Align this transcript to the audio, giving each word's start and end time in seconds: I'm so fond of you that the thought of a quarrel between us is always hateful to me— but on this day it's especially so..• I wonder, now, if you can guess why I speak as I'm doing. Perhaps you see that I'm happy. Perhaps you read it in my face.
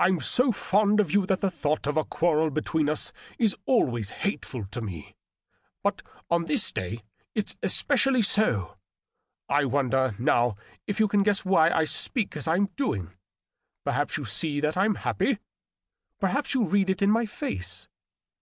I'm 0.00 0.18
so 0.18 0.50
fond 0.50 0.98
of 0.98 1.12
you 1.12 1.24
that 1.26 1.40
the 1.40 1.48
thought 1.48 1.86
of 1.86 1.96
a 1.96 2.02
quarrel 2.04 2.50
between 2.50 2.88
us 2.88 3.12
is 3.38 3.54
always 3.64 4.10
hateful 4.10 4.64
to 4.64 4.80
me— 4.80 5.14
but 5.84 6.02
on 6.28 6.46
this 6.46 6.72
day 6.72 7.04
it's 7.36 7.54
especially 7.62 8.22
so..• 8.22 8.74
I 9.48 9.64
wonder, 9.66 10.16
now, 10.18 10.56
if 10.88 10.98
you 10.98 11.06
can 11.06 11.22
guess 11.22 11.44
why 11.44 11.70
I 11.70 11.84
speak 11.84 12.36
as 12.36 12.48
I'm 12.48 12.70
doing. 12.74 13.12
Perhaps 13.84 14.16
you 14.16 14.24
see 14.24 14.58
that 14.58 14.76
I'm 14.76 14.96
happy. 14.96 15.38
Perhaps 16.18 16.54
you 16.54 16.64
read 16.66 16.90
it 16.90 17.00
in 17.00 17.12
my 17.12 17.24
face. 17.24 17.86